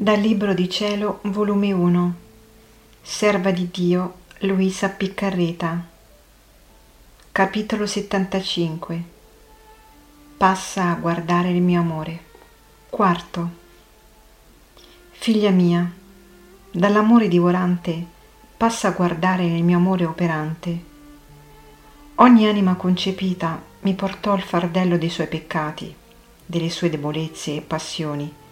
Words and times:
Dal 0.00 0.20
Libro 0.20 0.54
di 0.54 0.70
Cielo, 0.70 1.18
volume 1.22 1.72
1, 1.72 2.14
Serva 3.02 3.50
di 3.50 3.68
Dio, 3.68 4.18
Luisa 4.42 4.90
Piccarreta, 4.90 5.84
capitolo 7.32 7.84
75. 7.84 9.02
Passa 10.36 10.90
a 10.90 10.94
guardare 10.94 11.50
il 11.50 11.60
mio 11.60 11.80
amore. 11.80 12.20
Quarto. 12.88 13.50
Figlia 15.10 15.50
mia, 15.50 15.92
dall'amore 16.70 17.26
divorante 17.26 18.06
passa 18.56 18.86
a 18.86 18.92
guardare 18.92 19.46
il 19.46 19.64
mio 19.64 19.78
amore 19.78 20.04
operante. 20.04 20.84
Ogni 22.14 22.46
anima 22.46 22.76
concepita 22.76 23.60
mi 23.80 23.94
portò 23.94 24.36
il 24.36 24.42
fardello 24.42 24.96
dei 24.96 25.10
suoi 25.10 25.26
peccati, 25.26 25.92
delle 26.46 26.70
sue 26.70 26.88
debolezze 26.88 27.56
e 27.56 27.62
passioni 27.62 28.46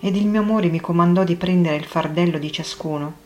ed 0.00 0.16
il 0.16 0.26
mio 0.26 0.40
amore 0.40 0.68
mi 0.68 0.80
comandò 0.80 1.24
di 1.24 1.36
prendere 1.36 1.76
il 1.76 1.84
fardello 1.84 2.38
di 2.38 2.52
ciascuno. 2.52 3.24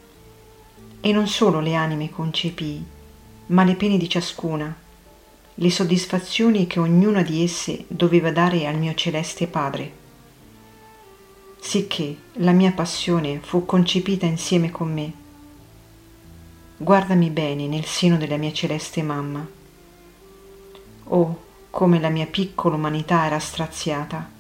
E 1.01 1.13
non 1.13 1.27
solo 1.27 1.61
le 1.61 1.75
anime 1.75 2.11
concepii, 2.11 2.85
ma 3.47 3.65
le 3.65 3.75
pene 3.75 3.97
di 3.97 4.09
ciascuna, 4.09 4.75
le 5.55 5.71
soddisfazioni 5.71 6.67
che 6.67 6.79
ognuna 6.79 7.23
di 7.23 7.43
esse 7.43 7.85
doveva 7.89 8.31
dare 8.31 8.67
al 8.67 8.77
mio 8.77 8.95
celeste 8.95 9.47
Padre. 9.47 9.99
Sicché 11.59 12.17
la 12.35 12.53
mia 12.53 12.73
passione 12.73 13.41
fu 13.43 13.67
concepita 13.67 14.27
insieme 14.27 14.71
con 14.71 14.93
me. 14.93 15.13
Guardami 16.77 17.29
bene 17.31 17.67
nel 17.67 17.85
seno 17.85 18.17
della 18.17 18.37
mia 18.37 18.53
celeste 18.53 19.03
mamma. 19.03 19.47
Oh, 21.05 21.41
come 21.69 22.01
la 22.01 22.09
mia 22.09 22.27
piccola 22.27 22.77
umanità 22.77 23.27
era 23.27 23.39
straziata 23.39 24.39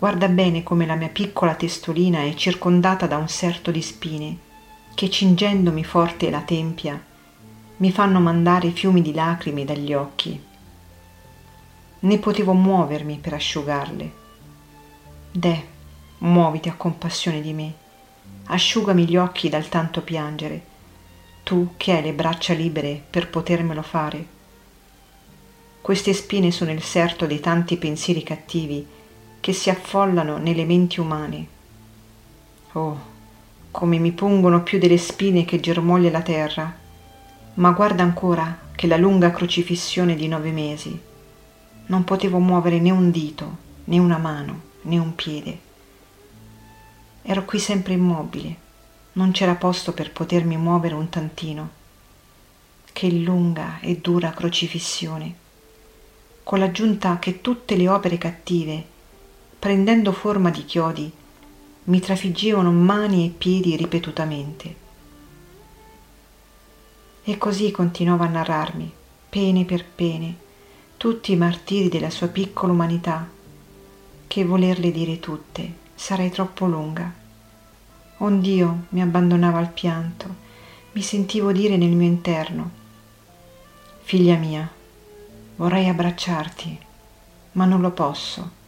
Guarda 0.00 0.28
bene 0.28 0.62
come 0.62 0.86
la 0.86 0.94
mia 0.94 1.10
piccola 1.10 1.54
testolina 1.54 2.22
è 2.22 2.32
circondata 2.32 3.06
da 3.06 3.18
un 3.18 3.28
serto 3.28 3.70
di 3.70 3.82
spine 3.82 4.38
che 4.94 5.10
cingendomi 5.10 5.84
forte 5.84 6.30
la 6.30 6.40
tempia 6.40 6.98
mi 7.76 7.92
fanno 7.92 8.18
mandare 8.18 8.70
fiumi 8.70 9.02
di 9.02 9.12
lacrime 9.12 9.66
dagli 9.66 9.92
occhi. 9.92 10.42
Ne 11.98 12.18
potevo 12.18 12.54
muovermi 12.54 13.18
per 13.18 13.34
asciugarle. 13.34 14.12
Deh, 15.32 15.64
muoviti 16.20 16.70
a 16.70 16.76
compassione 16.76 17.42
di 17.42 17.52
me, 17.52 17.74
asciugami 18.44 19.04
gli 19.04 19.18
occhi 19.18 19.50
dal 19.50 19.68
tanto 19.68 20.00
piangere, 20.00 20.64
tu 21.42 21.74
che 21.76 21.92
hai 21.92 22.02
le 22.02 22.14
braccia 22.14 22.54
libere 22.54 23.02
per 23.10 23.28
potermelo 23.28 23.82
fare. 23.82 24.26
Queste 25.82 26.14
spine 26.14 26.50
sono 26.50 26.70
il 26.70 26.82
serto 26.82 27.26
dei 27.26 27.40
tanti 27.40 27.76
pensieri 27.76 28.22
cattivi 28.22 28.96
che 29.40 29.52
si 29.54 29.70
affollano 29.70 30.36
nelle 30.36 30.64
menti 30.64 31.00
umane. 31.00 31.46
Oh, 32.72 33.08
come 33.70 33.98
mi 33.98 34.12
pungono 34.12 34.62
più 34.62 34.78
delle 34.78 34.98
spine 34.98 35.44
che 35.44 35.60
germoglia 35.60 36.10
la 36.10 36.22
terra, 36.22 36.76
ma 37.54 37.70
guarda 37.70 38.02
ancora 38.02 38.68
che 38.74 38.86
la 38.86 38.96
lunga 38.96 39.30
crocifissione 39.30 40.14
di 40.14 40.28
nove 40.28 40.50
mesi. 40.50 40.98
Non 41.86 42.04
potevo 42.04 42.38
muovere 42.38 42.78
né 42.78 42.90
un 42.90 43.10
dito, 43.10 43.56
né 43.84 43.98
una 43.98 44.18
mano, 44.18 44.60
né 44.82 44.98
un 44.98 45.14
piede. 45.14 45.58
Ero 47.22 47.44
qui 47.44 47.58
sempre 47.58 47.94
immobile, 47.94 48.56
non 49.12 49.30
c'era 49.32 49.54
posto 49.54 49.92
per 49.92 50.12
potermi 50.12 50.56
muovere 50.56 50.94
un 50.94 51.08
tantino. 51.08 51.70
Che 52.92 53.10
lunga 53.10 53.78
e 53.80 53.96
dura 53.96 54.30
crocifissione, 54.30 55.34
con 56.42 56.58
l'aggiunta 56.58 57.18
che 57.18 57.40
tutte 57.40 57.76
le 57.76 57.88
opere 57.88 58.18
cattive 58.18 58.89
prendendo 59.60 60.12
forma 60.12 60.48
di 60.48 60.64
chiodi, 60.64 61.12
mi 61.84 62.00
trafiggevano 62.00 62.72
mani 62.72 63.26
e 63.26 63.28
piedi 63.28 63.76
ripetutamente. 63.76 64.74
E 67.22 67.36
così 67.36 67.70
continuava 67.70 68.24
a 68.24 68.30
narrarmi, 68.30 68.90
pene 69.28 69.66
per 69.66 69.84
pene, 69.84 70.34
tutti 70.96 71.32
i 71.32 71.36
martiri 71.36 71.90
della 71.90 72.08
sua 72.08 72.28
piccola 72.28 72.72
umanità, 72.72 73.28
che 74.26 74.44
volerle 74.46 74.90
dire 74.90 75.20
tutte 75.20 75.74
sarei 75.94 76.30
troppo 76.30 76.64
lunga. 76.64 77.12
Ond'io 78.16 78.84
mi 78.88 79.02
abbandonavo 79.02 79.58
al 79.58 79.72
pianto, 79.72 80.34
mi 80.92 81.02
sentivo 81.02 81.52
dire 81.52 81.76
nel 81.76 81.90
mio 81.90 82.06
interno, 82.06 82.70
Figlia 84.00 84.36
mia, 84.36 84.66
vorrei 85.56 85.86
abbracciarti, 85.86 86.78
ma 87.52 87.66
non 87.66 87.82
lo 87.82 87.90
posso 87.90 88.58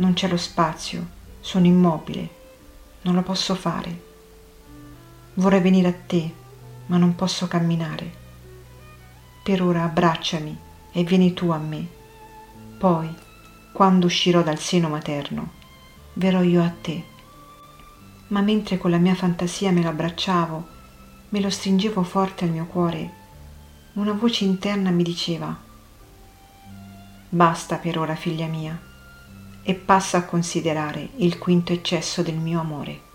non 0.00 0.14
c'è 0.14 0.28
lo 0.28 0.38
spazio, 0.38 1.06
sono 1.40 1.66
immobile, 1.66 2.28
non 3.02 3.14
lo 3.14 3.22
posso 3.22 3.54
fare. 3.54 4.08
Vorrei 5.34 5.60
venire 5.60 5.88
a 5.88 5.92
te, 5.92 6.32
ma 6.86 6.96
non 6.96 7.14
posso 7.14 7.46
camminare. 7.46 8.18
Per 9.42 9.62
ora 9.62 9.84
abbracciami 9.84 10.58
e 10.92 11.04
vieni 11.04 11.34
tu 11.34 11.50
a 11.50 11.58
me. 11.58 11.86
Poi, 12.78 13.14
quando 13.72 14.06
uscirò 14.06 14.42
dal 14.42 14.58
seno 14.58 14.88
materno, 14.88 15.50
verrò 16.14 16.42
io 16.42 16.62
a 16.62 16.72
te. 16.80 17.04
Ma 18.28 18.40
mentre 18.40 18.78
con 18.78 18.90
la 18.90 18.98
mia 18.98 19.14
fantasia 19.14 19.70
me 19.70 19.82
lo 19.82 19.90
abbracciavo, 19.90 20.66
me 21.28 21.40
lo 21.40 21.50
stringevo 21.50 22.02
forte 22.02 22.44
al 22.44 22.50
mio 22.50 22.64
cuore, 22.64 23.18
una 23.94 24.12
voce 24.12 24.44
interna 24.44 24.90
mi 24.90 25.02
diceva, 25.02 25.54
Basta 27.28 27.76
per 27.76 27.98
ora, 27.98 28.14
figlia 28.14 28.46
mia 28.46 28.88
e 29.62 29.74
passa 29.74 30.18
a 30.18 30.24
considerare 30.24 31.10
il 31.16 31.38
quinto 31.38 31.72
eccesso 31.72 32.22
del 32.22 32.36
mio 32.36 32.60
amore. 32.60 33.09